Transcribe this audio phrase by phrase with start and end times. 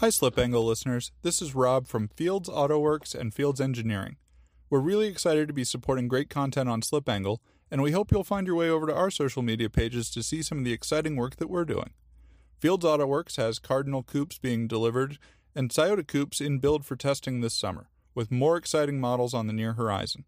[0.00, 1.10] Hi, Slip Angle listeners.
[1.22, 4.14] This is Rob from Fields Auto Works and Fields Engineering.
[4.70, 8.22] We're really excited to be supporting great content on Slip Angle, and we hope you'll
[8.22, 11.16] find your way over to our social media pages to see some of the exciting
[11.16, 11.90] work that we're doing.
[12.60, 15.18] Fields Auto Works has Cardinal coupes being delivered
[15.52, 19.52] and Toyota coupes in build for testing this summer, with more exciting models on the
[19.52, 20.24] near horizon.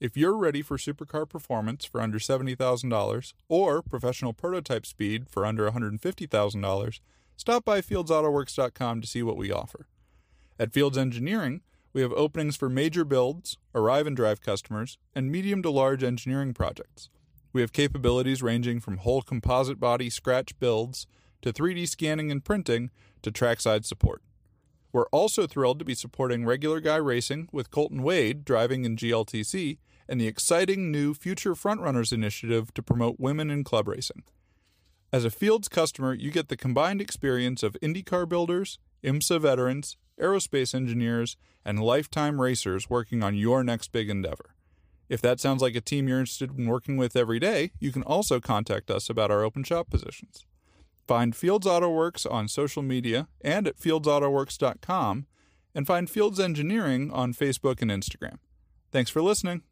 [0.00, 5.70] If you're ready for supercar performance for under $70,000 or professional prototype speed for under
[5.70, 7.00] $150,000,
[7.36, 9.86] stop by fieldsautoworks.com to see what we offer.
[10.58, 15.62] At Fields Engineering, we have openings for major builds, arrive and drive customers, and medium
[15.62, 17.10] to large engineering projects.
[17.52, 21.06] We have capabilities ranging from whole composite body scratch builds
[21.42, 22.90] to 3D scanning and printing
[23.22, 24.22] to trackside support.
[24.92, 29.78] We're also thrilled to be supporting regular guy racing with Colton Wade driving in GLTC
[30.08, 34.22] and the exciting new Future Frontrunners initiative to promote women in club racing.
[35.12, 40.74] As a Fields customer, you get the combined experience of IndyCar builders, IMSA veterans, aerospace
[40.74, 44.54] engineers, and lifetime racers working on your next big endeavor.
[45.10, 48.02] If that sounds like a team you're interested in working with every day, you can
[48.02, 50.46] also contact us about our open shop positions.
[51.06, 55.26] Find Fields Auto Works on social media and at fieldsautoworks.com,
[55.74, 58.38] and find Fields Engineering on Facebook and Instagram.
[58.90, 59.62] Thanks for listening.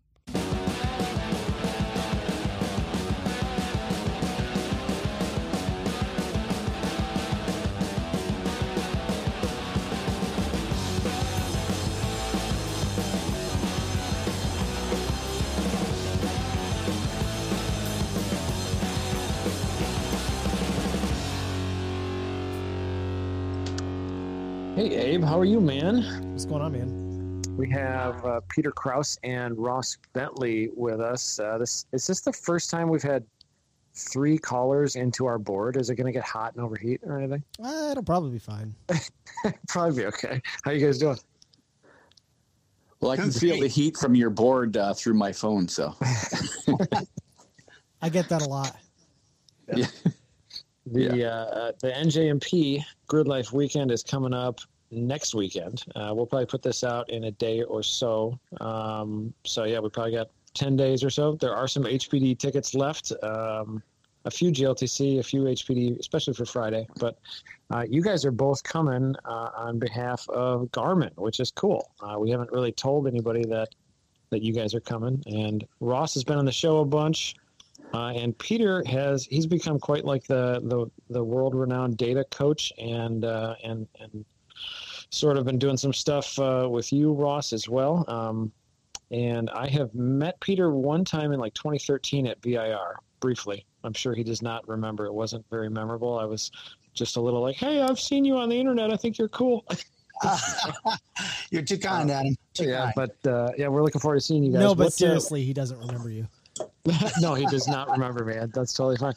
[25.20, 26.32] Hey, how are you, man?
[26.32, 27.42] What's going on, man?
[27.54, 31.38] We have uh, Peter Krause and Ross Bentley with us.
[31.38, 33.22] Uh, this is this the first time we've had
[33.92, 35.76] three callers into our board?
[35.76, 37.44] Is it going to get hot and overheat or anything?
[37.62, 38.74] Uh, it'll probably be fine.
[39.68, 40.40] Probably be okay.
[40.64, 41.18] How you guys doing?
[43.00, 45.68] Well, I can feel the heat from your board uh, through my phone.
[45.68, 45.94] So,
[48.00, 48.74] I get that a lot.
[49.76, 49.86] yeah.
[50.86, 55.84] The uh, the NJMP Grid Life Weekend is coming up next weekend.
[55.94, 58.38] Uh, we'll probably put this out in a day or so.
[58.60, 61.36] Um, so yeah, we probably got ten days or so.
[61.36, 63.12] There are some HPD tickets left.
[63.22, 63.82] Um,
[64.24, 66.86] a few GLTC, a few HPD, especially for Friday.
[66.98, 67.18] But
[67.70, 71.90] uh, you guys are both coming uh, on behalf of Garmin, which is cool.
[72.00, 73.68] Uh, we haven't really told anybody that
[74.30, 75.22] that you guys are coming.
[75.26, 77.34] And Ross has been on the show a bunch.
[77.92, 82.72] Uh, and Peter has he's become quite like the the, the world renowned data coach
[82.78, 84.24] and uh, and and
[85.10, 88.04] sort of been doing some stuff uh, with you Ross as well.
[88.08, 88.52] Um,
[89.10, 93.66] and I have met Peter one time in like 2013 at VIR briefly.
[93.82, 95.06] I'm sure he does not remember.
[95.06, 96.18] It wasn't very memorable.
[96.18, 96.50] I was
[96.94, 98.92] just a little like, "Hey, I've seen you on the internet.
[98.92, 99.64] I think you're cool."
[101.50, 102.36] You're too kind, Adam.
[102.54, 103.10] Too yeah, kind.
[103.24, 104.60] but uh, yeah, we're looking forward to seeing you guys.
[104.60, 106.26] No, but What, uh, seriously, he doesn't remember you.
[107.20, 108.34] no, he does not remember me.
[108.52, 109.14] That's totally fine.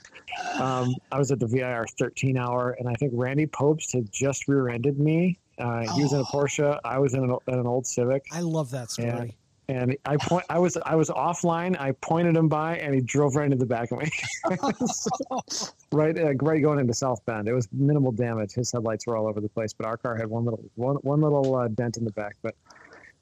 [0.61, 4.47] Um, I was at the VIR 13 hour, and I think Randy Popes had just
[4.47, 5.37] rear-ended me.
[5.57, 6.79] Uh, he was in a Porsche.
[6.83, 9.37] I was in an, in an old Civic, I love that story.
[9.69, 10.45] and I point.
[10.49, 11.79] I was I was offline.
[11.79, 14.09] I pointed him by, and he drove right into the back of me.
[15.91, 17.47] right, uh, right going into South Bend.
[17.47, 18.53] It was minimal damage.
[18.53, 21.21] His headlights were all over the place, but our car had one little one one
[21.21, 22.35] little uh, dent in the back.
[22.41, 22.55] But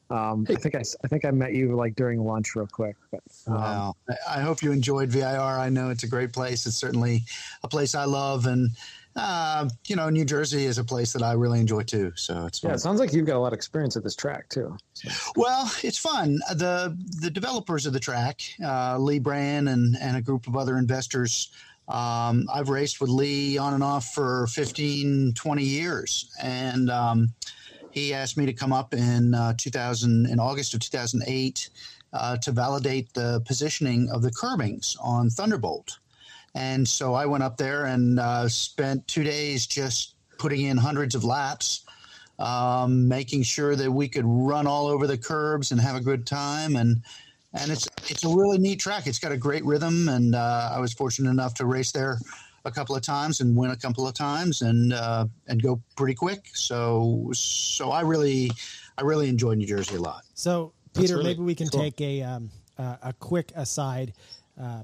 [0.10, 2.96] um, I think I, I think I met you like during lunch real quick.
[3.12, 3.96] But um, Wow.
[4.10, 5.26] I- I hope you enjoyed VIR.
[5.40, 6.66] I know it's a great place.
[6.66, 7.24] It's certainly
[7.64, 8.46] a place I love.
[8.46, 8.72] And,
[9.16, 12.12] uh, you know, New Jersey is a place that I really enjoy too.
[12.16, 12.76] So it's yeah, fun.
[12.76, 14.78] it sounds like you've got a lot of experience at this track too.
[15.36, 16.40] Well, it's fun.
[16.56, 20.78] The the developers of the track, uh, Lee Brahin and, and a group of other
[20.78, 21.52] investors,
[21.88, 26.32] um, I've raced with Lee on and off for 15, 20 years.
[26.42, 27.34] And um,
[27.92, 31.70] he asked me to come up in uh, 2000, in August of 2008,
[32.14, 35.98] uh, to validate the positioning of the curbings on Thunderbolt.
[36.54, 41.16] And so I went up there and uh, spent two days just putting in hundreds
[41.16, 41.86] of laps
[42.42, 46.26] um, making sure that we could run all over the curbs and have a good
[46.26, 46.76] time.
[46.76, 47.02] And
[47.54, 49.08] and it's it's a really neat track.
[49.08, 52.18] It's got a great rhythm, and uh, I was fortunate enough to race there
[52.64, 56.16] a couple of times and win a couple of times and uh, and go pretty
[56.16, 56.50] quick.
[56.54, 58.52] So so I really
[58.98, 60.24] I really enjoy New Jersey a lot.
[60.34, 61.82] So, Peter, really maybe we can cool.
[61.82, 64.14] take a um, uh, a quick aside.
[64.60, 64.84] Uh,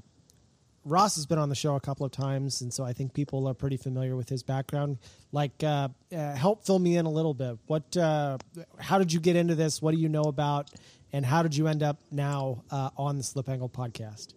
[0.88, 3.46] Ross has been on the show a couple of times, and so I think people
[3.46, 4.98] are pretty familiar with his background.
[5.32, 7.58] Like, uh, uh, help fill me in a little bit.
[7.66, 7.96] What?
[7.96, 8.38] Uh,
[8.78, 9.82] how did you get into this?
[9.82, 10.70] What do you know about?
[11.12, 14.34] And how did you end up now uh, on the Slip Angle podcast?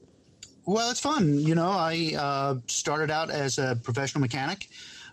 [0.65, 1.39] Well, it's fun.
[1.39, 4.69] You know, I uh, started out as a professional mechanic.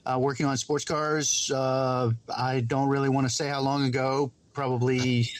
[0.08, 1.50] uh, working on sports cars.
[1.55, 5.31] I don't really want to say how long ago, probably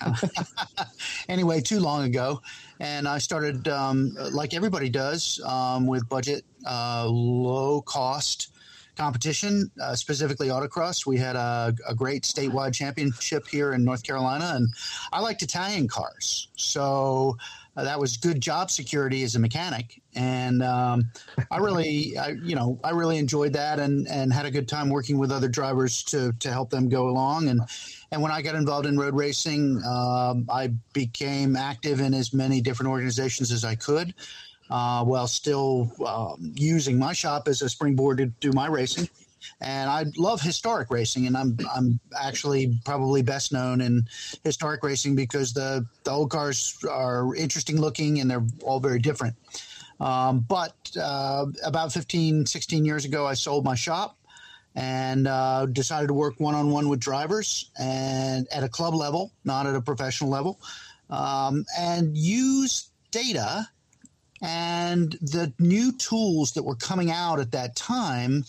[1.29, 2.41] anyway, too long ago.
[2.79, 8.53] And I started, um, like everybody does, um, with budget, uh, low cost
[8.97, 11.05] competition, uh, specifically autocross.
[11.05, 14.69] We had a, a, great statewide championship here in North Carolina, and
[15.13, 16.49] I liked Italian cars.
[16.57, 17.37] So
[17.77, 21.11] uh, that was good job security as a mechanic, and um,
[21.51, 24.91] I really, I, you know, I really enjoyed that, and and had a good time
[24.91, 27.49] working with other drivers to to help them go along.
[27.49, 27.61] And
[28.11, 32.61] and when I got involved in road racing, um, I became active in as many
[32.61, 34.15] different organizations as I could.
[34.71, 39.09] Uh, while still um, using my shop as a springboard to do my racing
[39.61, 44.07] and I love historic racing, and I'm I'm actually probably best known in
[44.45, 49.37] historic racing because the the old cars are interesting looking and they're all very different.
[50.01, 54.17] Um, but uh, about 15, 16 years ago, I sold my shop
[54.79, 59.33] and uh, decided to work one on one with drivers and at a club level,
[59.45, 60.61] not at a professional level,
[61.11, 63.69] um, and use data
[64.41, 68.45] and the new tools that were coming out at that time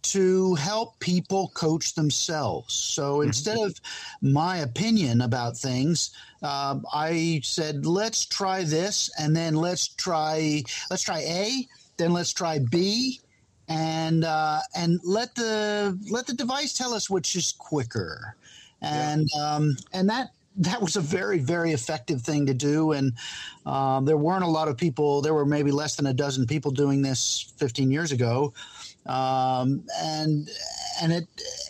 [0.00, 2.72] to help people coach themselves.
[2.72, 3.28] So mm-hmm.
[3.28, 3.78] instead of
[4.22, 11.02] my opinion about things, uh, I said, let's try this, and then let's try let's
[11.02, 11.68] try A,
[11.98, 13.20] then let's try B,
[13.68, 18.36] and uh, and let the let the device tell us which is quicker,
[18.80, 19.42] and yeah.
[19.42, 23.12] um, and that that was a very very effective thing to do and
[23.66, 26.70] um, there weren't a lot of people there were maybe less than a dozen people
[26.70, 28.54] doing this 15 years ago
[29.08, 30.48] um, and
[31.00, 31.26] and it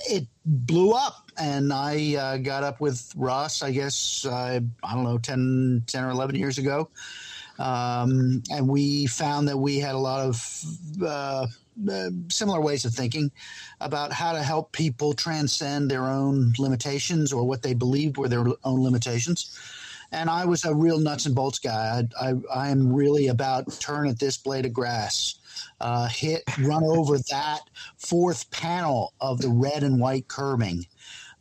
[0.09, 1.31] it blew up.
[1.39, 6.05] And I uh, got up with Ross, I guess uh, I don't know 10, 10
[6.05, 6.89] or eleven years ago,
[7.59, 10.65] um, and we found that we had a lot of
[11.07, 11.47] uh,
[11.90, 13.31] uh, similar ways of thinking
[13.81, 18.44] about how to help people transcend their own limitations or what they believed were their
[18.64, 19.58] own limitations.
[20.12, 22.02] And I was a real nuts and bolts guy.
[22.20, 25.40] I, I, I am really about turn at this blade of grass
[25.81, 27.61] uh, hit, run over that
[27.99, 30.87] fourth panel of the red and white curbing.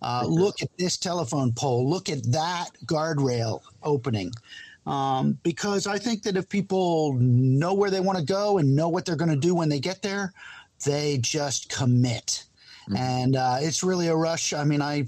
[0.01, 1.89] Uh, look at this telephone pole.
[1.89, 4.31] Look at that guardrail opening.
[4.85, 8.87] Um, because I think that if people know where they want to go and know
[8.87, 10.31] what they're going to do when they get there,
[10.85, 12.43] they just commit.
[12.89, 12.97] Mm-hmm.
[12.97, 14.53] And uh, it's really a rush.
[14.53, 15.05] I mean, I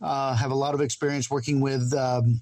[0.00, 2.40] uh, have a lot of experience working with um,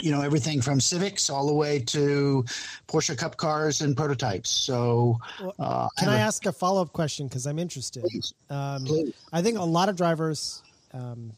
[0.00, 2.44] you know everything from Civics all the way to
[2.86, 4.50] Porsche Cup cars and prototypes.
[4.50, 5.18] So,
[5.58, 8.02] uh, can I, ask a follow up question because I'm interested?
[8.04, 9.14] Please, um, please.
[9.32, 11.32] I think a lot of drivers um,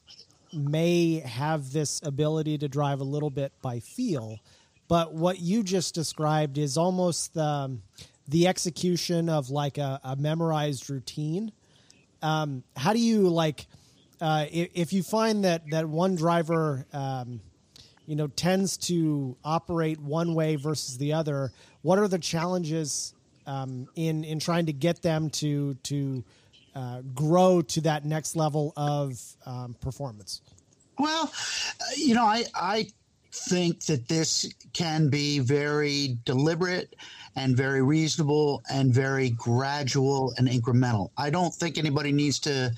[0.52, 4.38] may have this ability to drive a little bit by feel,
[4.90, 7.78] but what you just described is almost the
[8.26, 11.52] the execution of like a, a memorized routine.
[12.22, 13.66] Um, how do you like
[14.20, 17.40] uh, if, if, you find that that one driver um,
[18.04, 21.52] you know tends to operate one way versus the other
[21.82, 23.14] what are the challenges
[23.46, 26.24] um, in in trying to get them to to
[26.74, 30.42] uh, grow to that next level of um, performance
[30.98, 31.32] well
[31.96, 32.86] you know i i
[33.32, 36.96] think that this can be very deliberate
[37.36, 41.10] and very reasonable and very gradual and incremental.
[41.16, 42.72] I don't think anybody needs to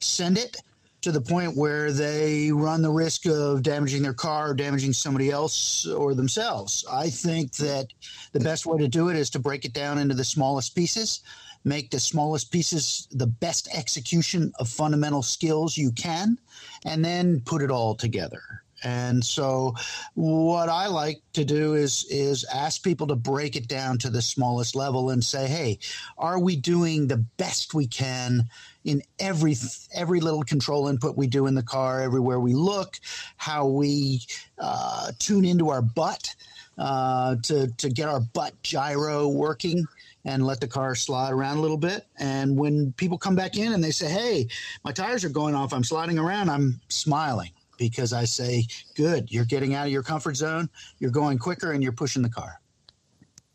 [0.00, 0.56] send it
[1.00, 5.30] to the point where they run the risk of damaging their car or damaging somebody
[5.30, 6.84] else or themselves.
[6.90, 7.88] I think that
[8.32, 11.20] the best way to do it is to break it down into the smallest pieces,
[11.64, 16.38] make the smallest pieces the best execution of fundamental skills you can,
[16.84, 18.64] and then put it all together.
[18.84, 19.74] And so
[20.14, 24.22] what I like to do is is ask people to break it down to the
[24.22, 25.78] smallest level and say, "Hey,
[26.16, 28.48] are we doing the best we can
[28.84, 29.56] in every
[29.92, 33.00] every little control input we do in the car, everywhere we look,
[33.36, 34.22] how we
[34.58, 36.34] uh, tune into our butt
[36.78, 39.84] uh, to to get our butt gyro working
[40.24, 42.06] and let the car slide around a little bit.
[42.18, 44.48] And when people come back in and they say, "Hey,
[44.84, 45.72] my tires are going off.
[45.72, 50.36] I'm sliding around," I'm smiling because I say, "Good, you're getting out of your comfort
[50.36, 50.68] zone.
[50.98, 52.60] You're going quicker, and you're pushing the car."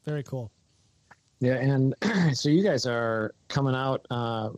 [0.05, 0.51] Very cool.
[1.39, 1.93] Yeah, and
[2.33, 4.49] so you guys are coming out uh,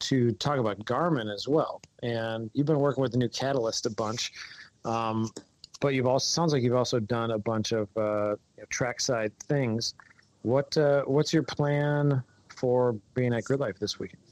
[0.00, 1.80] to talk about Garmin as well.
[2.02, 4.32] And you've been working with the new Catalyst a bunch,
[4.84, 5.30] um,
[5.80, 9.32] but you've also sounds like you've also done a bunch of uh, you know, trackside
[9.40, 9.94] things.
[10.42, 14.22] What uh, what's your plan for being at Grid Life this weekend?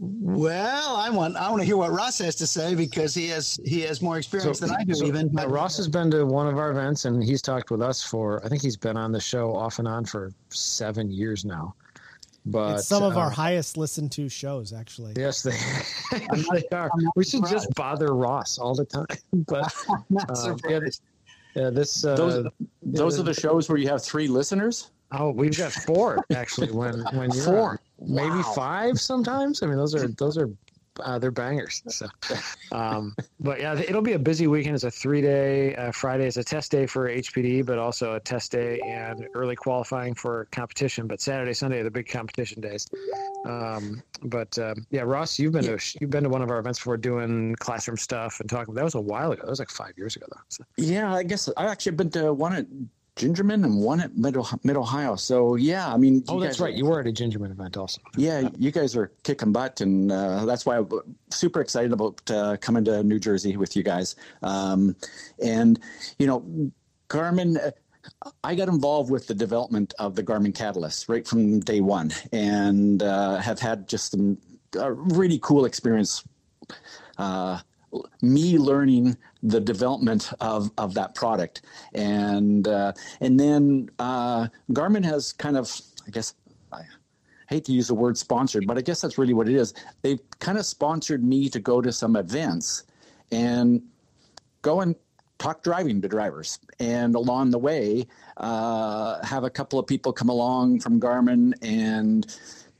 [0.00, 3.58] Well, I want I want to hear what Ross has to say because he has
[3.64, 4.94] he has more experience so, than I do.
[4.94, 5.50] So, even but.
[5.50, 8.48] Ross has been to one of our events and he's talked with us for I
[8.48, 11.74] think he's been on the show off and on for seven years now
[12.46, 15.14] But it's some of uh, our highest listened to shows, actually.
[15.16, 15.56] Yes, they,
[16.52, 16.90] they are.
[17.16, 19.06] We should just bother Ross all the time.
[19.46, 21.02] But I'm not um, yeah, surprised.
[21.54, 22.46] yeah, this uh, Those
[22.82, 24.90] those are the shows where you have three listeners.
[25.10, 26.70] Oh, we've got four actually.
[26.70, 27.70] When when you're Four.
[27.70, 27.78] on.
[28.08, 28.52] maybe Wow.
[28.54, 29.62] five sometimes.
[29.62, 30.50] I mean, those are those are
[31.00, 31.82] uh, they're bangers.
[31.86, 32.08] So,
[32.72, 34.74] um, but yeah, it'll be a busy weekend.
[34.74, 35.74] It's a three day.
[35.76, 39.54] Uh, Friday is a test day for HPD, but also a test day and early
[39.56, 41.06] qualifying for competition.
[41.06, 42.86] But Saturday, Sunday are the big competition days.
[43.46, 46.80] Um, but um, yeah, Ross, you've been to you've been to one of our events
[46.80, 48.74] before doing classroom stuff and talking.
[48.74, 49.42] That was a while ago.
[49.44, 50.40] That was like five years ago though.
[50.48, 54.76] So, Yeah, I guess I actually been to one Gingerman and one at Mid Mid
[54.76, 55.16] Ohio.
[55.16, 56.74] So yeah, I mean, you oh, that's right.
[56.74, 58.00] You were at a Gingerman event also.
[58.16, 60.88] Yeah, you guys are kicking butt, and uh, that's why I'm
[61.30, 64.16] super excited about uh, coming to New Jersey with you guys.
[64.42, 64.96] Um,
[65.42, 65.80] and
[66.18, 66.70] you know,
[67.08, 67.58] Garmin.
[67.64, 67.72] uh,
[68.42, 73.02] I got involved with the development of the Garmin Catalyst right from day one, and
[73.02, 74.38] uh, have had just some
[74.76, 76.24] uh, really cool experience.
[77.18, 77.58] Uh,
[78.22, 81.62] me learning the development of, of that product,
[81.94, 85.70] and uh, and then uh, Garmin has kind of,
[86.06, 86.34] I guess,
[86.72, 86.82] I
[87.48, 89.72] hate to use the word sponsored, but I guess that's really what it is.
[90.02, 92.84] They've kind of sponsored me to go to some events
[93.30, 93.82] and
[94.62, 94.94] go and
[95.38, 96.58] talk driving to drivers.
[96.78, 102.26] And along the way, uh, have a couple of people come along from Garmin and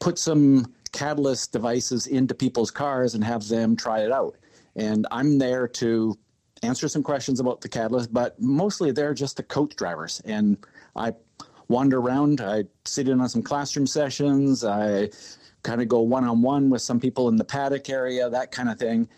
[0.01, 4.37] put some catalyst devices into people's cars and have them try it out.
[4.79, 6.17] And I'm there to
[6.63, 10.23] answer some questions about the catalyst, but mostly they're just the coach drivers.
[10.25, 10.57] And
[10.97, 11.13] I
[11.69, 12.41] wander around.
[12.41, 14.65] I sit in on some classroom sessions.
[14.65, 15.11] I
[15.63, 18.69] kind of go one on one with some people in the paddock area, that kind
[18.69, 19.09] of thing.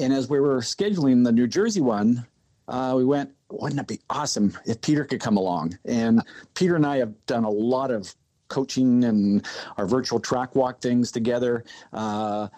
[0.00, 2.26] And as we were scheduling the New Jersey one,
[2.68, 5.76] uh, we went, wouldn't it be awesome if Peter could come along?
[5.84, 6.22] And
[6.54, 8.14] Peter and I have done a lot of
[8.48, 11.64] coaching and our virtual track walk things together.
[11.92, 12.48] Uh,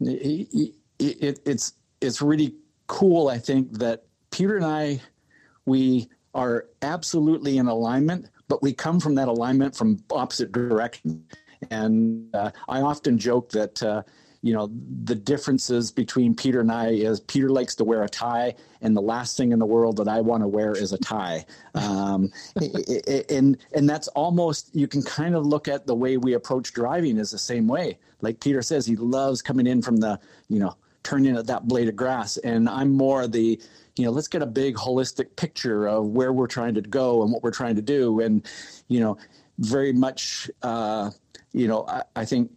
[0.00, 2.54] it, it, it's it's really
[2.86, 3.28] cool.
[3.28, 5.00] I think that Peter and I
[5.66, 11.22] we are absolutely in alignment, but we come from that alignment from opposite directions.
[11.70, 14.02] And uh, I often joke that, uh,
[14.42, 14.70] you know,
[15.04, 19.02] the differences between Peter and I is Peter likes to wear a tie, and the
[19.02, 21.44] last thing in the world that I want to wear is a tie.
[21.74, 22.32] Um,
[23.28, 27.18] and and that's almost you can kind of look at the way we approach driving
[27.18, 27.98] is the same way.
[28.22, 31.88] Like Peter says, he loves coming in from the, you know, turning at that blade
[31.88, 33.60] of grass, and I'm more the
[34.00, 37.30] you know, let's get a big holistic picture of where we're trying to go and
[37.30, 38.20] what we're trying to do.
[38.20, 38.46] And,
[38.88, 39.18] you know,
[39.58, 41.10] very much, uh,
[41.52, 42.50] you know, I, I think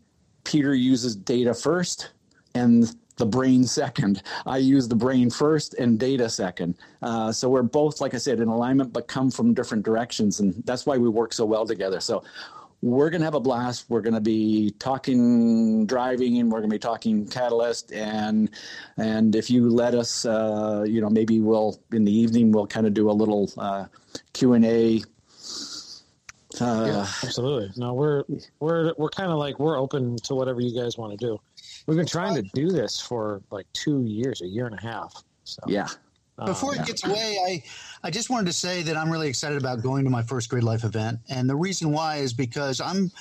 [0.45, 2.11] Peter uses data first
[2.55, 4.23] and the brain second.
[4.45, 6.77] I use the brain first and data second.
[7.01, 10.39] Uh, so we're both, like I said, in alignment, but come from different directions.
[10.39, 11.99] And that's why we work so well together.
[11.99, 12.23] So
[12.83, 13.85] we're going to have a blast.
[13.87, 17.93] We're going to be talking driving and we're going to be talking catalyst.
[17.93, 18.49] And,
[18.97, 22.85] and if you let us, uh, you know, maybe we'll, in the evening, we'll kind
[22.85, 23.85] of do a little uh,
[24.33, 25.01] Q and A.
[26.59, 27.71] Uh, yeah, absolutely.
[27.77, 28.25] No, we're
[28.59, 31.39] we're we're kind of like we're open to whatever you guys want to do.
[31.87, 35.23] We've been trying to do this for like two years, a year and a half.
[35.45, 35.87] So yeah.
[36.37, 37.63] Um, Before it gets away, I,
[38.07, 40.63] I just wanted to say that I'm really excited about going to my first Grid
[40.63, 43.11] Life event, and the reason why is because I'm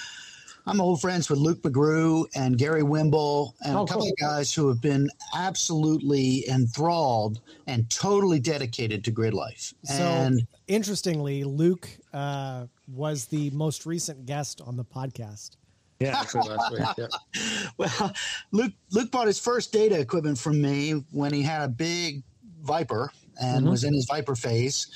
[0.65, 4.11] I'm old friends with Luke McGrew and Gary Wimble and Oh, a couple cool.
[4.13, 9.75] of guys who have been absolutely enthralled and totally dedicated to Grid Life.
[9.85, 15.57] So and interestingly, Luke uh, was the most recent guest on the podcast.
[15.99, 16.83] yeah, last week.
[16.97, 17.07] Yeah.
[17.77, 18.13] well,
[18.53, 22.23] Luke Luke bought his first data equipment from me when he had a big
[22.63, 23.71] Viper and Mhm.
[23.71, 24.87] was in his Viper phase.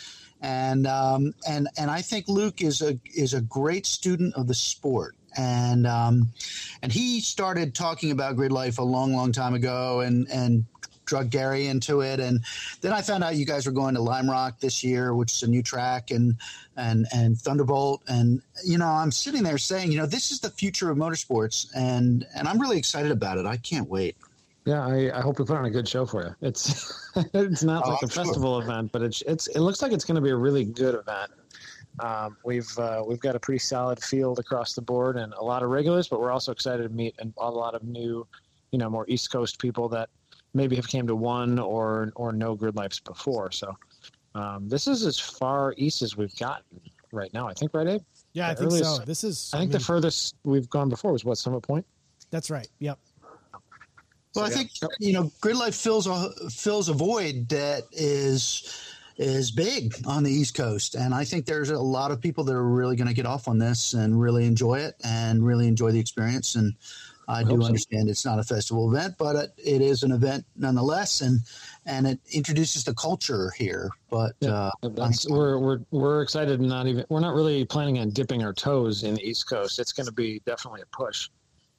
[0.43, 4.55] And um, and and I think Luke is a is a great student of the
[4.55, 5.15] sport.
[5.39, 6.31] And um,
[6.83, 10.65] and he started talking about grid life a long, long time ago, and and
[11.07, 12.21] drug Gary into it.
[12.21, 12.41] And
[12.81, 15.43] then I found out you guys were going to Lime Rock this year, which is
[15.43, 16.37] a new track, and
[16.77, 18.03] and and Thunderbolt.
[18.09, 21.67] And you know, I'm sitting there saying, you know, this is the future of motorsports,
[21.75, 23.47] and and I'm really excited about it.
[23.47, 24.17] I can't wait.
[24.67, 26.35] Yeah, I, I hope we put on a good show for you.
[26.47, 28.25] It's it's not Oh, like a I'm sure.
[28.25, 30.95] festival event, but it's it's it looks like it's going to be a really good
[30.97, 31.31] event.
[32.01, 35.63] Um, we've uh, we've got a pretty solid field across the board and a lot
[35.63, 38.27] of regulars, but we're also excited to meet a lot of new,
[38.73, 40.11] you know, more East Coast people that
[40.53, 43.51] maybe have came to one or or no grid lives before.
[43.53, 43.75] So
[44.35, 46.81] um, this is as far east as we've gotten
[47.13, 47.49] right now.
[47.49, 48.03] I think, right, Abe?
[48.35, 49.05] Yeah, I The think so.
[49.05, 49.51] This is.
[49.55, 51.87] I think mean, the furthest we've gone before was what Summit Point.
[52.31, 52.69] that's right.
[52.81, 52.99] Yep.
[54.37, 58.83] Well, I think you know, grid life fills a fills a void that is
[59.17, 62.55] is big on the East Coast, and I think there's a lot of people that
[62.55, 65.91] are really going to get off on this and really enjoy it and really enjoy
[65.91, 66.55] the experience.
[66.55, 66.75] And
[67.29, 68.11] I, I do understand so.
[68.11, 71.41] it's not a festival event, but it, it is an event nonetheless, and
[71.87, 73.91] and it introduces the culture here.
[74.11, 76.61] But yeah, uh, we're we're we're excited.
[76.61, 79.79] Not even we're not really planning on dipping our toes in the East Coast.
[79.79, 81.31] It's going to be definitely a push.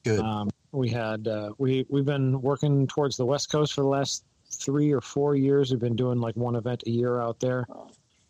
[0.03, 0.21] Good.
[0.21, 4.25] Um, we had uh, we we've been working towards the West Coast for the last
[4.51, 5.71] three or four years.
[5.71, 7.65] We've been doing like one event a year out there,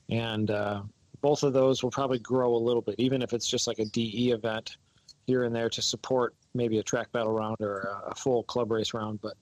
[0.10, 0.82] and uh,
[1.22, 3.86] both of those will probably grow a little bit, even if it's just like a
[3.86, 4.77] DE event
[5.25, 8.94] here and there to support maybe a track battle round or a, full club race
[8.94, 9.20] round.
[9.22, 9.36] But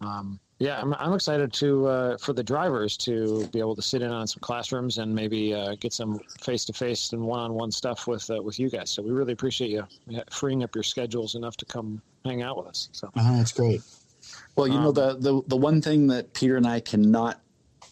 [0.00, 4.02] um, yeah, I'm, I'm excited to uh, for the drivers to be able to sit
[4.02, 7.54] in on some classrooms and maybe uh, get some face to face and one on
[7.54, 8.90] one stuff with uh, with you guys.
[8.90, 9.86] So we really appreciate you
[10.30, 12.88] freeing up your schedules enough to come hang out with us.
[12.92, 13.82] So uh, that's great.
[14.56, 17.40] Well, you um, know the, the the one thing that Peter and I cannot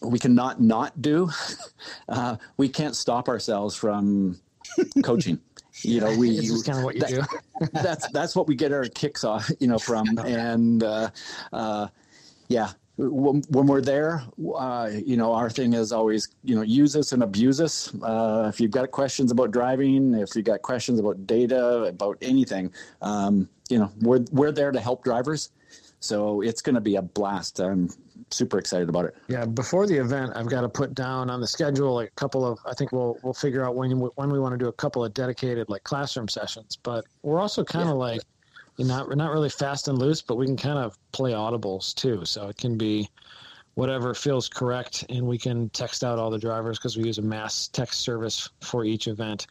[0.01, 1.29] we cannot not do,
[2.09, 4.39] uh, we can't stop ourselves from
[5.03, 5.39] coaching.
[5.81, 7.67] You know, we this is kind of what you that, do.
[7.81, 11.09] that's that's what we get our kicks off, you know, from and uh,
[11.51, 11.87] uh,
[12.47, 12.71] yeah.
[12.95, 14.23] When, when we're there,
[14.55, 17.91] uh, you know, our thing is always, you know, use us and abuse us.
[18.03, 22.71] Uh, if you've got questions about driving, if you've got questions about data, about anything,
[23.01, 25.49] um, you know, we're we're there to help drivers
[26.03, 27.61] so it's going to be a blast.
[27.61, 27.89] I'm
[28.29, 29.15] super excited about it.
[29.29, 32.59] Yeah, before the event, I've got to put down on the schedule a couple of.
[32.65, 35.13] I think we'll we'll figure out when when we want to do a couple of
[35.13, 36.75] dedicated like classroom sessions.
[36.75, 37.99] But we're also kind of yeah.
[38.01, 38.21] like,
[38.77, 41.93] you know, we're not really fast and loose, but we can kind of play audibles
[41.93, 42.25] too.
[42.25, 43.09] So it can be
[43.75, 47.23] whatever feels correct, and we can text out all the drivers because we use a
[47.23, 49.47] mass text service for each event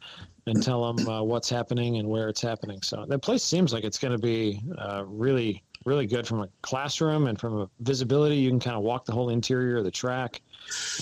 [0.46, 2.80] and tell them uh, what's happening and where it's happening.
[2.82, 6.48] So that place seems like it's going to be uh, really really good from a
[6.62, 8.36] classroom and from a visibility.
[8.36, 10.40] You can kind of walk the whole interior of the track.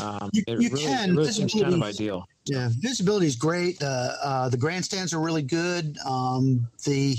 [0.01, 1.11] Um, you, you really, can.
[1.11, 2.27] It really seems kind of ideal.
[2.47, 3.83] Yeah, visibility is great.
[3.83, 5.99] Uh, uh, the grandstands are really good.
[6.07, 7.19] Um, the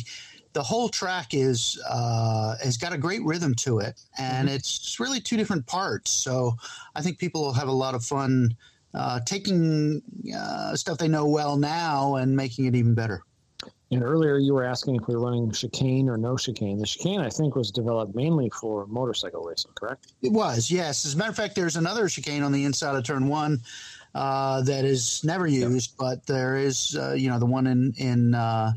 [0.53, 4.55] the whole track is uh, has got a great rhythm to it, and mm-hmm.
[4.55, 6.11] it's really two different parts.
[6.11, 6.55] So
[6.95, 8.55] I think people will have a lot of fun
[8.93, 10.01] uh, taking
[10.35, 13.23] uh, stuff they know well now and making it even better.
[13.91, 16.77] And earlier you were asking if we were running chicane or no chicane.
[16.77, 20.13] The chicane, I think, was developed mainly for motorcycle racing, correct?
[20.21, 21.05] It was, yes.
[21.05, 23.59] As a matter of fact, there's another chicane on the inside of turn one
[24.15, 25.97] uh, that is never used, yep.
[25.97, 28.71] but there is, uh, you know, the one in in uh,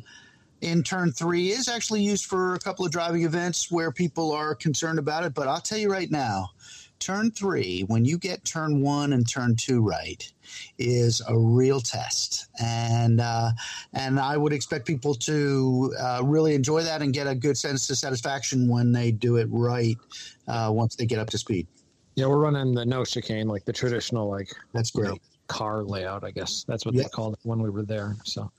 [0.65, 4.55] in turn three is actually used for a couple of driving events where people are
[4.55, 5.35] concerned about it.
[5.35, 6.51] But I'll tell you right now,
[6.99, 10.33] turn three, when you get turn one and turn two right,
[10.79, 13.51] is a real test, and uh,
[13.93, 17.89] and I would expect people to uh, really enjoy that and get a good sense
[17.91, 19.99] of satisfaction when they do it right
[20.49, 21.67] uh, once they get up to speed.
[22.15, 25.83] Yeah, we're running the no chicane, like the traditional, like that's great you know, car
[25.83, 26.25] layout.
[26.25, 28.17] I guess that's what they called it when we were there.
[28.25, 28.51] So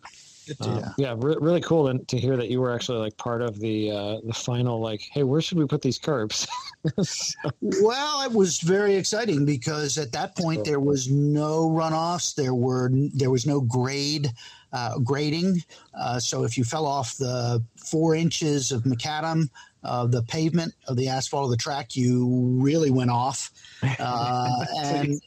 [0.61, 3.59] um, yeah, re- really cool to, to, hear that you were actually like part of
[3.59, 4.79] the uh, the final.
[4.79, 6.47] Like, hey, where should we put these curbs?
[7.03, 7.49] so.
[7.81, 12.35] Well, it was very exciting because at that point there was no runoffs.
[12.35, 14.31] There were there was no grade
[14.73, 15.63] uh, grading.
[15.93, 19.49] Uh, so if you fell off the four inches of macadam,
[19.85, 22.27] uh, the pavement of the asphalt of the track, you
[22.59, 23.51] really went off.
[23.99, 25.21] Uh, and,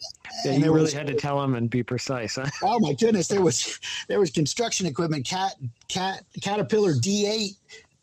[0.44, 2.36] yeah, and you really was, had to tell them and be precise.
[2.36, 2.46] Huh?
[2.62, 5.54] Oh my goodness, there was there was construction equipment, cat
[5.86, 7.56] cat Caterpillar D8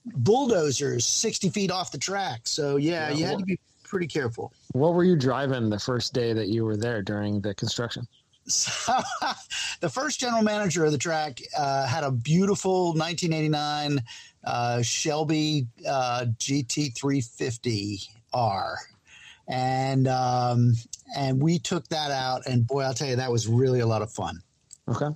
[0.06, 2.42] bulldozers sixty feet off the track.
[2.46, 4.54] So yeah, yeah you had to be pretty careful.
[4.72, 8.08] What were you driving the first day that you were there during the construction?
[8.48, 8.94] So,
[9.82, 14.04] the first general manager of the track uh, had a beautiful 1989
[14.46, 18.76] uh, Shelby uh, GT350R,
[19.48, 20.74] and um,
[21.16, 24.02] and we took that out, and boy, I'll tell you, that was really a lot
[24.02, 24.42] of fun.
[24.88, 25.08] Okay.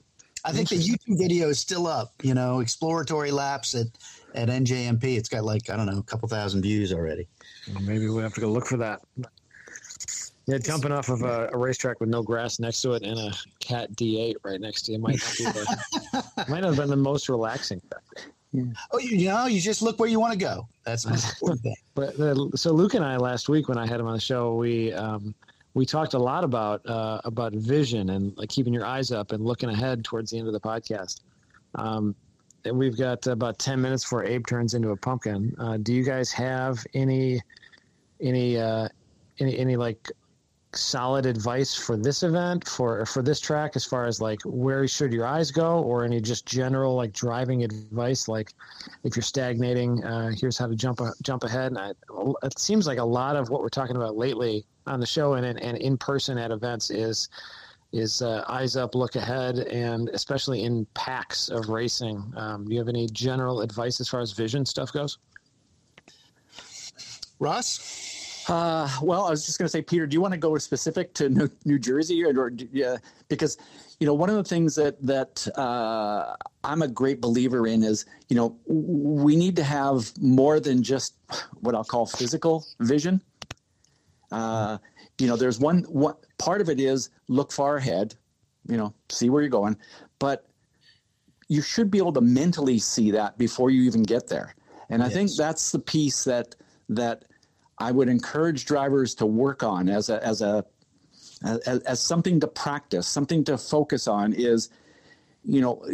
[0.46, 2.14] I think the YouTube video is still up.
[2.24, 3.88] You know, exploratory laps at
[4.34, 5.18] at NJMP.
[5.18, 7.28] It's got like I don't know, a couple thousand views already.
[7.82, 9.02] Maybe we have to go look for that.
[10.48, 13.32] Yeah, jumping off of a, a, racetrack with no grass next to it and a
[13.60, 17.30] Cat D8 right next to you might not be the, might have been the most
[17.30, 17.80] relaxing.
[18.52, 18.64] Yeah.
[18.92, 20.68] Oh, you, you, know, you just look where you want to go.
[20.84, 21.76] That's important thing.
[21.94, 24.56] but uh, so Luke and I last week when I had him on the show,
[24.56, 25.36] we um,
[25.76, 29.44] we talked a lot about uh, about vision and like keeping your eyes up and
[29.46, 31.22] looking ahead towards the end of the podcast.
[31.76, 32.16] Um,
[32.66, 35.56] and we've got about ten minutes before Abe turns into a pumpkin.
[35.60, 37.40] Uh, do you guys have any
[38.20, 38.88] any uh,
[39.40, 40.12] any any like
[40.74, 45.12] solid advice for this event for for this track as far as like where should
[45.12, 48.54] your eyes go or any just general like driving advice like
[49.04, 51.92] if you're stagnating uh, here's how to jump jump ahead and I,
[52.44, 55.46] it seems like a lot of what we're talking about lately on the show and,
[55.46, 57.30] and in person at events is
[57.92, 62.24] is uh, eyes up, look ahead, and especially in packs of racing.
[62.38, 65.18] Um, do you have any general advice as far as vision stuff goes?
[67.40, 68.09] Ross?
[68.50, 71.14] Uh, well, I was just going to say, Peter, do you want to go specific
[71.14, 73.58] to New, New Jersey, or, or yeah, because
[74.00, 78.06] you know one of the things that that uh, I'm a great believer in is
[78.28, 81.14] you know we need to have more than just
[81.60, 83.22] what I'll call physical vision.
[84.32, 84.80] Uh,
[85.20, 88.16] you know, there's one one part of it is look far ahead,
[88.68, 89.78] you know, see where you're going,
[90.18, 90.48] but
[91.50, 94.56] you should be able to mentally see that before you even get there.
[94.90, 95.14] And I yes.
[95.14, 96.56] think that's the piece that
[96.90, 97.26] that
[97.80, 100.66] I would encourage drivers to work on as a as a
[101.44, 104.70] as, as something to practice, something to focus on is,
[105.44, 105.86] you know,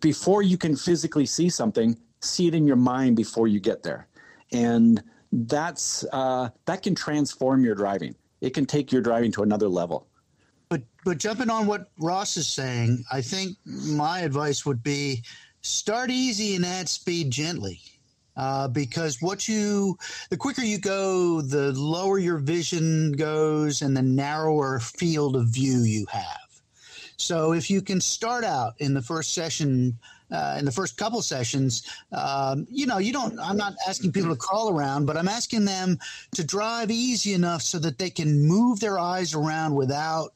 [0.00, 4.08] before you can physically see something, see it in your mind before you get there,
[4.52, 8.14] and that's uh, that can transform your driving.
[8.40, 10.06] It can take your driving to another level.
[10.68, 15.22] But but jumping on what Ross is saying, I think my advice would be
[15.62, 17.80] start easy and add speed gently.
[18.36, 19.96] Uh, because what you
[20.28, 25.82] the quicker you go the lower your vision goes and the narrower field of view
[25.82, 26.44] you have
[27.16, 29.98] so if you can start out in the first session
[30.30, 33.38] uh, in the first couple sessions, um, you know, you don't.
[33.38, 35.98] I'm not asking people to crawl around, but I'm asking them
[36.34, 40.32] to drive easy enough so that they can move their eyes around without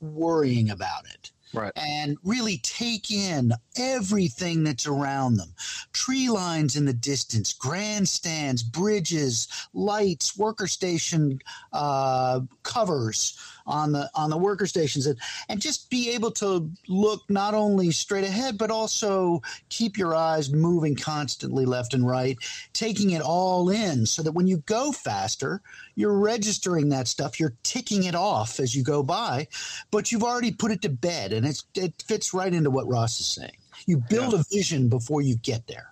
[0.00, 1.72] worrying about it right.
[1.76, 5.52] and really take in everything that's around them
[5.92, 11.40] tree lines in the distance, grandstands, bridges, lights, worker station
[11.72, 13.38] uh, covers
[13.70, 17.90] on the on the worker stations and, and just be able to look not only
[17.90, 22.36] straight ahead but also keep your eyes moving constantly left and right
[22.72, 25.60] taking it all in so that when you go faster
[25.94, 29.46] you're registering that stuff you're ticking it off as you go by
[29.90, 33.20] but you've already put it to bed and it's, it fits right into what ross
[33.20, 33.56] is saying.
[33.86, 34.40] You build yeah.
[34.40, 35.88] a vision before you get there.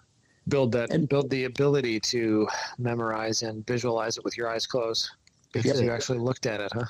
[0.48, 5.10] Build that and build the ability to memorize and visualize it with your eyes closed
[5.52, 6.86] because you actually looked at it huh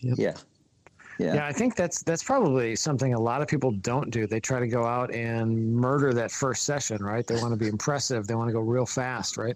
[0.00, 0.18] Yep.
[0.18, 0.34] Yeah.
[1.18, 1.34] Yeah.
[1.34, 4.26] yeah, I think that's that's probably something a lot of people don't do.
[4.26, 7.26] They try to go out and murder that first session, right?
[7.26, 8.26] They want to be impressive.
[8.26, 9.54] They want to go real fast, right?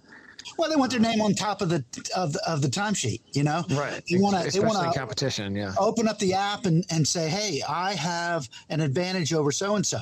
[0.59, 1.83] Well, they want their name on top of the
[2.15, 3.65] of the, of the timesheet, you know.
[3.71, 4.03] Right.
[4.11, 4.51] They want to.
[4.51, 5.57] They want to competition.
[5.57, 5.73] Yeah.
[5.79, 9.87] Open up the app and and say, "Hey, I have an advantage over so and
[9.87, 10.01] so."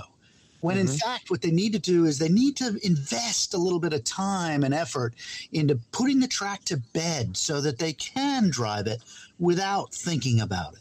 [0.63, 0.89] When mm-hmm.
[0.89, 3.93] in fact, what they need to do is they need to invest a little bit
[3.93, 5.15] of time and effort
[5.53, 9.03] into putting the track to bed so that they can drive it
[9.39, 10.81] without thinking about it,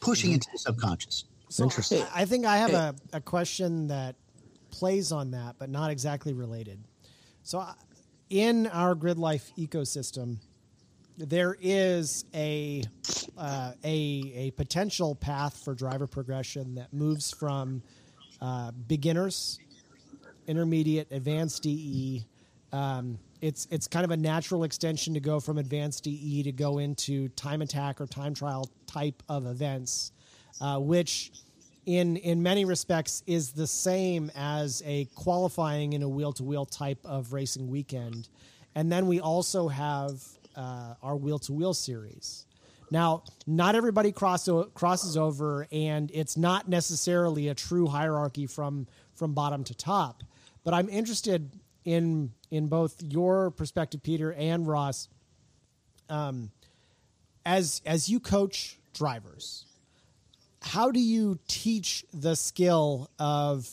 [0.00, 0.34] pushing mm-hmm.
[0.34, 1.24] into the subconscious.
[1.48, 2.04] So Interesting.
[2.14, 4.16] I think I have a, a question that
[4.70, 6.82] plays on that, but not exactly related.
[7.42, 7.64] So,
[8.30, 10.38] in our grid life ecosystem,
[11.18, 12.82] there is a
[13.36, 17.82] uh, a a potential path for driver progression that moves from
[18.40, 19.58] uh, beginners,
[20.46, 22.24] intermediate, advanced DE,
[22.72, 26.78] um, it's it's kind of a natural extension to go from advanced DE to go
[26.78, 30.12] into time attack or time trial type of events,
[30.60, 31.32] uh, which
[31.84, 36.64] in in many respects is the same as a qualifying in a wheel to wheel
[36.64, 38.28] type of racing weekend,
[38.76, 40.22] and then we also have
[40.54, 42.46] uh, our wheel to wheel series.
[42.92, 49.34] Now, not everybody cross, crosses over, and it's not necessarily a true hierarchy from from
[49.34, 50.22] bottom to top.
[50.62, 51.50] But I'm interested
[51.84, 55.08] in in both your perspective, Peter and Ross,
[56.08, 56.50] um,
[57.44, 59.64] as as you coach drivers,
[60.60, 63.68] how do you teach the skill of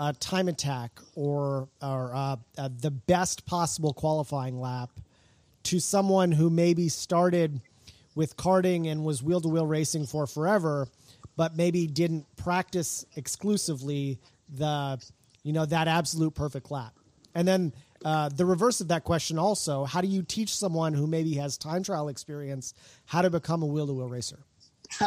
[0.00, 4.90] a time attack or or uh, uh, the best possible qualifying lap
[5.64, 7.60] to someone who maybe started
[8.14, 10.88] with karting and was wheel to wheel racing for forever,
[11.36, 15.00] but maybe didn't practice exclusively the
[15.44, 16.94] you know that absolute perfect lap?
[17.34, 17.72] And then
[18.04, 21.56] uh, the reverse of that question also, how do you teach someone who maybe has
[21.56, 22.74] time trial experience
[23.06, 24.38] how to become a wheel to wheel racer?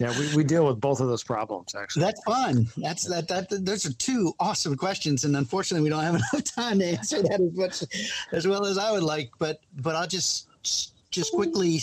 [0.00, 2.02] yeah, we, we deal with both of those problems actually.
[2.02, 2.66] That's fun.
[2.78, 6.78] That's that that those are two awesome questions, and unfortunately, we don't have enough time
[6.78, 7.84] to answer that as much
[8.32, 9.30] as well as I would like.
[9.38, 10.48] But but I'll just
[11.10, 11.80] just quickly,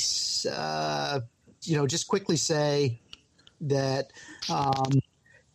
[0.51, 1.19] uh,
[1.63, 2.99] you know, just quickly say
[3.61, 4.11] that
[4.49, 4.99] um,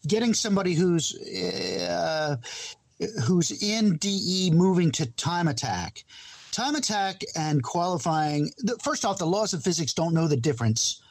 [0.07, 2.37] getting somebody who's uh,
[3.25, 6.05] who's in DE moving to time attack.
[6.51, 8.51] Time attack and qualifying.
[8.83, 11.03] First off, the laws of physics don't know the difference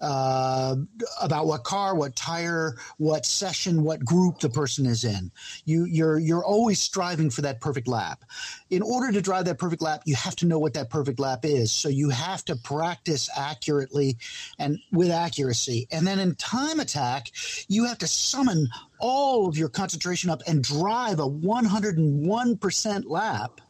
[0.00, 0.76] uh,
[1.22, 5.30] about what car, what tire, what session, what group the person is in.
[5.64, 8.24] You, you're you're always striving for that perfect lap.
[8.70, 11.44] In order to drive that perfect lap, you have to know what that perfect lap
[11.44, 11.72] is.
[11.72, 14.18] So you have to practice accurately
[14.58, 15.86] and with accuracy.
[15.90, 17.30] And then in time attack,
[17.68, 23.60] you have to summon all of your concentration up and drive a 101% lap,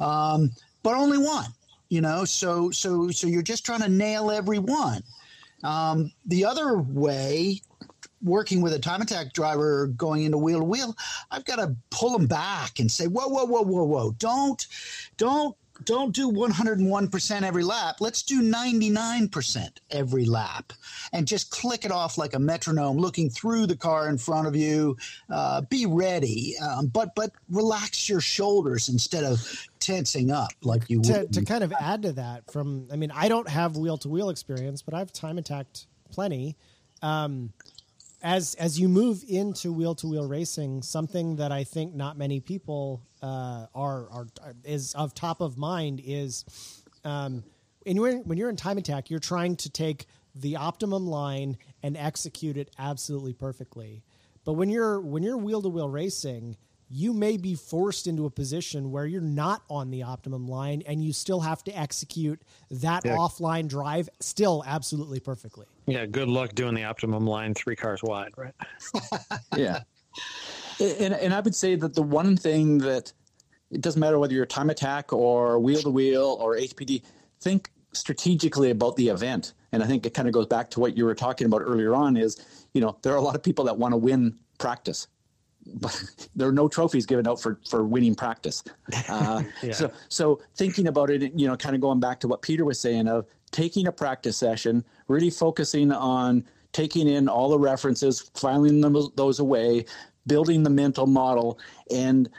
[0.00, 0.50] um,
[0.82, 1.46] but only one.
[1.88, 5.02] You know, so so so you're just trying to nail every one.
[5.62, 7.60] Um, the other way,
[8.22, 10.96] working with a time attack driver going into wheel to wheel,
[11.30, 14.66] I've got to pull them back and say, whoa, whoa, whoa, whoa, whoa, don't,
[15.16, 17.96] don't don't do 101% every lap.
[18.00, 20.72] Let's do 99% every lap
[21.12, 24.56] and just click it off like a metronome, looking through the car in front of
[24.56, 24.96] you.
[25.30, 31.00] Uh, be ready, um, but but relax your shoulders instead of tensing up like you
[31.02, 31.32] to, would.
[31.32, 34.30] to kind of add to that from i mean i don't have wheel to wheel
[34.30, 36.56] experience but i've time attacked plenty
[37.02, 37.52] um,
[38.22, 42.40] as as you move into wheel to wheel racing something that i think not many
[42.40, 44.26] people uh, are are
[44.64, 46.44] is of top of mind is
[47.04, 47.42] um,
[47.84, 51.96] when you're when you're in time attack you're trying to take the optimum line and
[51.96, 54.02] execute it absolutely perfectly.
[54.44, 56.56] But when you're when you're wheel to wheel racing
[56.94, 61.02] you may be forced into a position where you're not on the optimum line and
[61.02, 63.16] you still have to execute that Yeah.
[63.16, 65.64] offline drive still absolutely perfectly.
[65.86, 68.54] Yeah, good luck doing the optimum line three cars wide, right?
[69.56, 69.80] yeah
[70.80, 73.12] and, and i would say that the one thing that
[73.70, 77.02] it doesn't matter whether you're time attack or wheel to wheel or hpd
[77.40, 80.96] think strategically about the event and i think it kind of goes back to what
[80.96, 83.64] you were talking about earlier on is you know there are a lot of people
[83.64, 85.08] that want to win practice
[85.66, 88.62] but there are no trophies given out for for winning practice.
[89.08, 89.72] Uh, Yeah.
[89.72, 92.78] so so thinking about it you know kind of going back to what peter was
[92.78, 98.80] saying of taking a practice session really focusing on taking in all the references filing
[98.80, 99.84] them, those away
[100.26, 101.58] building the mental model
[101.90, 102.30] and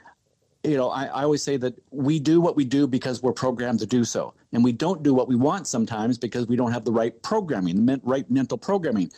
[0.64, 3.80] you know I, I always say that we do what we do because we're programmed
[3.80, 4.34] to do so.
[4.54, 7.86] And we don't do what we want sometimes because we don't have the right programming
[7.86, 9.12] the right mental programming.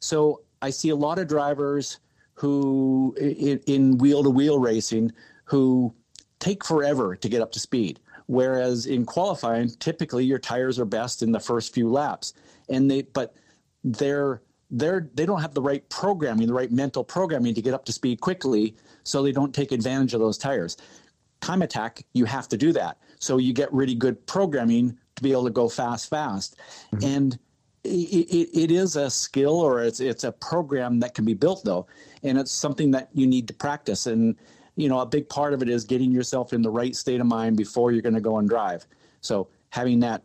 [0.00, 1.98] So i see a lot of drivers
[2.42, 5.12] who in, in wheel-to-wheel racing
[5.44, 5.94] who
[6.40, 8.00] take forever to get up to speed.
[8.26, 12.34] Whereas in qualifying typically your tires are best in the first few laps.
[12.68, 13.36] And they but
[13.84, 17.84] they're they're they don't have the right programming the right mental programming to get up
[17.84, 18.74] to speed quickly
[19.04, 20.76] so they don't take advantage of those tires.
[21.40, 22.98] Time attack you have to do that.
[23.20, 26.56] So you get really good programming to be able to go fast fast.
[26.92, 27.06] Mm-hmm.
[27.06, 27.38] And
[27.84, 31.86] it, it, is a skill or it's it's a program that can be built though
[32.22, 34.06] and it's something that you need to practice.
[34.06, 34.36] And
[34.76, 37.26] you know a big part of it is getting yourself in the right state of
[37.26, 38.86] mind before you're going to go and drive.
[39.20, 40.22] So having that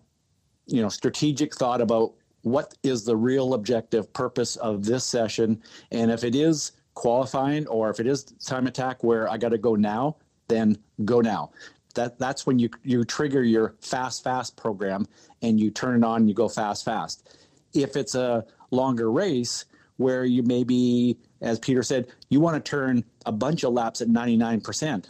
[0.67, 6.12] you know strategic thought about what is the real objective purpose of this session and
[6.12, 9.76] if it is qualifying or if it is time attack where i got to go
[9.76, 10.15] now
[10.48, 11.52] then go now.
[11.96, 15.08] That that's when you you trigger your fast fast program
[15.41, 17.38] and you turn it on and you go fast fast
[17.73, 19.65] if it's a longer race
[19.97, 24.08] where you maybe as peter said you want to turn a bunch of laps at
[24.08, 25.10] 99%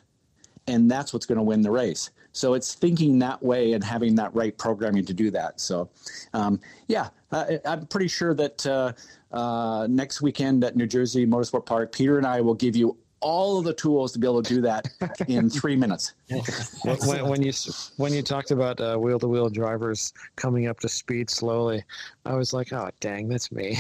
[0.68, 2.12] and that's what's going to win the race.
[2.34, 5.60] So it's thinking that way and having that right programming to do that.
[5.60, 5.90] So,
[6.34, 8.94] um, yeah, I, I'm pretty sure that uh,
[9.32, 13.60] uh, next weekend at New Jersey Motorsport Park, Peter and I will give you all
[13.60, 14.88] of the tools to be able to do that
[15.28, 16.14] in three minutes.
[16.84, 17.52] when, when, when you
[17.98, 21.84] when you talked about uh, wheel to wheel drivers coming up to speed slowly,
[22.26, 23.78] I was like, oh dang, that's me.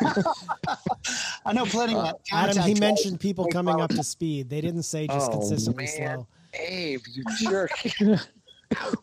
[1.44, 4.48] I know plenty of time Adam, he mentioned people coming up to speed.
[4.48, 6.18] They didn't say just Oh, consistently man.
[6.18, 6.26] slow.
[6.54, 7.72] Abe, you jerk!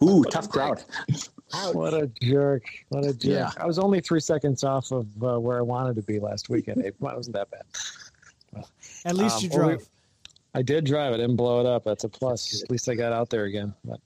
[0.01, 0.85] Ooh, tough crowd.
[1.73, 2.63] what a jerk!
[2.89, 3.23] What a jerk!
[3.23, 3.51] Yeah.
[3.61, 6.79] I was only three seconds off of uh, where I wanted to be last weekend.
[6.79, 6.87] Abe.
[6.87, 7.63] It wasn't that bad.
[9.05, 9.89] At least Um, you well, we- drove.
[10.53, 11.85] I did drive it, didn't blow it up.
[11.85, 12.61] That's a plus.
[12.61, 13.73] At least I got out there again.
[13.85, 14.01] But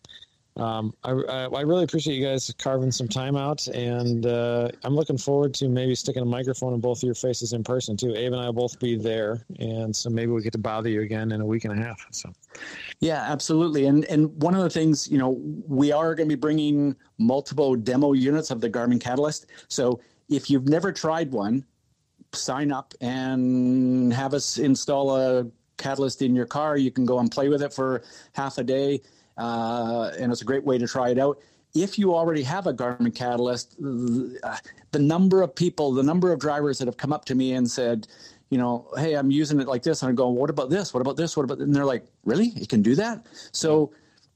[0.61, 4.95] um, I, I, I really appreciate you guys carving some time out, and uh, I'm
[4.95, 8.15] looking forward to maybe sticking a microphone in both of your faces in person too.
[8.15, 11.01] Abe and I will both be there, and so maybe we get to bother you
[11.01, 12.05] again in a week and a half.
[12.11, 12.31] So
[12.99, 13.87] Yeah, absolutely.
[13.87, 17.75] And and one of the things, you know, we are going to be bringing multiple
[17.75, 19.47] demo units of the Garmin Catalyst.
[19.67, 21.65] So if you've never tried one,
[22.35, 26.77] sign up and have us install a Catalyst in your car.
[26.77, 29.01] You can go and play with it for half a day,
[29.37, 31.39] uh, and it's a great way to try it out.
[31.73, 36.77] If you already have a Garmin Catalyst, the number of people, the number of drivers
[36.77, 38.07] that have come up to me and said,
[38.49, 40.01] you know, hey, I'm using it like this.
[40.01, 40.93] And I'm going, what about this?
[40.93, 41.35] What about this?
[41.35, 41.57] What about?
[41.57, 42.53] And they're like, really?
[42.55, 43.25] You can do that?
[43.51, 43.91] So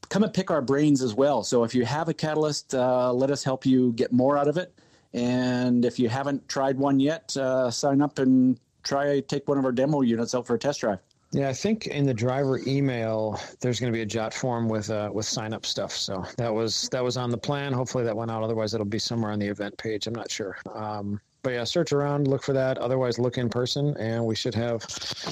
[0.09, 1.43] come and pick our brains as well.
[1.43, 4.57] So if you have a catalyst, uh, let us help you get more out of
[4.57, 4.73] it.
[5.13, 9.65] And if you haven't tried one yet, uh, sign up and try take one of
[9.65, 11.00] our demo units out for a test drive.
[11.32, 14.89] Yeah, I think in the driver email there's going to be a jot form with
[14.89, 15.91] uh, with sign up stuff.
[15.91, 17.72] So that was that was on the plan.
[17.72, 18.41] Hopefully that went out.
[18.43, 20.08] Otherwise, it'll be somewhere on the event page.
[20.08, 20.58] I'm not sure.
[20.74, 22.78] Um, but yeah, search around, look for that.
[22.80, 24.84] Otherwise, look in person, and we should have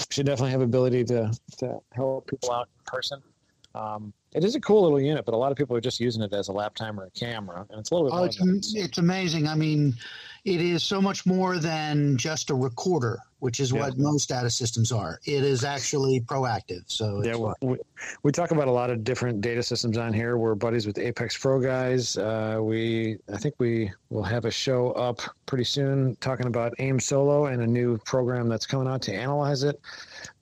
[0.09, 3.21] should definitely have ability to to help people out in person.
[3.73, 6.21] Um, it is a cool little unit, but a lot of people are just using
[6.21, 8.15] it as a lap time or a camera, and it's a little bit.
[8.15, 9.47] Oh, it's, it's amazing.
[9.47, 9.95] I mean,
[10.47, 14.93] it is so much more than just a recorder, which is what most data systems
[14.93, 15.19] are.
[15.25, 16.83] It is actually proactive.
[16.87, 17.77] So yeah, well, we,
[18.23, 20.37] we talk about a lot of different data systems on here.
[20.37, 22.17] We're buddies with Apex Pro guys.
[22.17, 27.01] Uh, we I think we will have a show up pretty soon talking about AIM
[27.01, 29.81] Solo and a new program that's coming out to analyze it.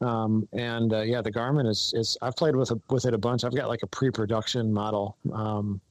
[0.01, 3.17] Um, and uh, yeah, the Garmin is is I've played with a, with it a
[3.17, 3.43] bunch.
[3.43, 5.17] I've got like a pre-production model.
[5.33, 5.81] Um,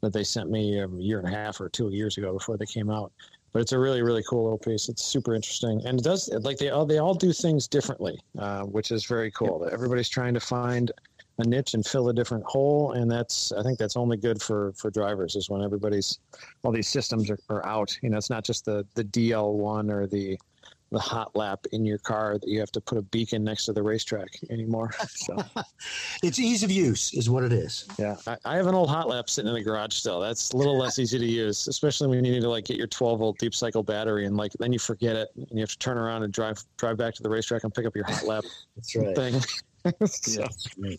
[0.00, 2.66] that they sent me a year and a half or two years ago before they
[2.66, 3.12] came out
[3.52, 6.58] but it's a really really cool little piece it's super interesting and it does like
[6.58, 9.72] they all they all do things differently uh, which is very cool yep.
[9.72, 10.92] everybody's trying to find
[11.38, 14.72] a niche and fill a different hole and that's i think that's only good for
[14.76, 16.18] for drivers is when everybody's
[16.62, 20.06] all these systems are, are out you know it's not just the the dl1 or
[20.06, 20.38] the
[20.90, 23.72] the hot lap in your car that you have to put a beacon next to
[23.72, 24.90] the racetrack anymore.
[25.08, 25.36] So
[26.22, 27.86] it's ease of use is what it is.
[27.98, 28.16] Yeah.
[28.26, 30.20] I, I, have an old hot lap sitting in the garage still.
[30.20, 32.86] That's a little less easy to use, especially when you need to like get your
[32.86, 35.78] 12 volt deep cycle battery and like then you forget it and you have to
[35.78, 38.44] turn around and drive drive back to the racetrack and pick up your hot lap
[38.76, 39.14] That's right.
[39.14, 39.40] thing.
[40.06, 40.46] so,
[40.78, 40.96] yeah.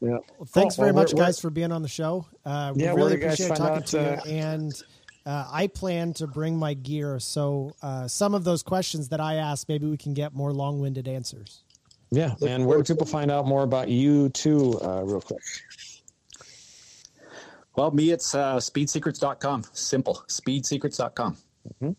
[0.00, 0.16] Yeah.
[0.38, 2.26] Well, thanks very much, guys, for being on the show.
[2.46, 4.32] Uh, we yeah, really appreciate talking out, to uh, you.
[4.32, 4.82] And
[5.26, 9.34] uh, I plan to bring my gear, so uh, some of those questions that I
[9.36, 11.62] ask, maybe we can get more long-winded answers.
[12.10, 15.42] Yeah, and where do people find out more about you too, uh, real quick?
[17.76, 19.64] Well, me, it's uh, speedsecrets.com.
[19.72, 21.36] Simple, speedsecrets.com.
[21.74, 21.92] Mm-hmm.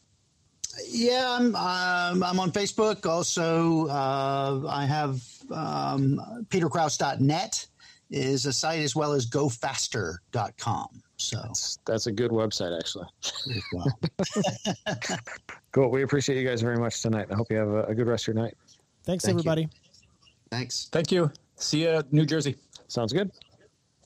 [0.89, 3.05] Yeah, I'm, um, I'm on Facebook.
[3.05, 7.67] Also, uh, I have um, peterkrause.net
[8.09, 11.03] is a site as well as gofaster.com.
[11.21, 13.05] So that's, that's a good website, actually.
[15.71, 15.91] cool.
[15.91, 17.27] We appreciate you guys very much tonight.
[17.31, 18.57] I hope you have a, a good rest of your night.
[19.03, 19.61] Thanks, Thank everybody.
[19.63, 19.69] You.
[20.49, 20.89] Thanks.
[20.91, 21.31] Thank you.
[21.57, 22.55] See you, New Jersey.
[22.87, 23.31] Sounds good.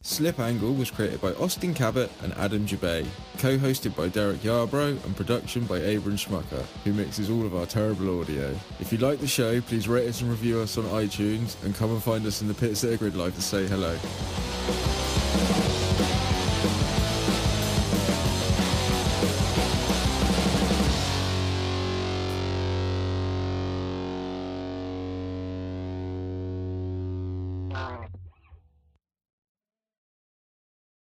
[0.02, 3.08] Slip Angle was created by Austin Cabot and Adam Jabay,
[3.40, 8.22] co-hosted by Derek Yarbrough, and production by Abram Schmucker, who mixes all of our terrible
[8.22, 8.56] audio.
[8.80, 11.92] If you like the show, please rate us and review us on iTunes, and come
[11.92, 15.25] and find us in the pits at a GRIDLIFE to say hello.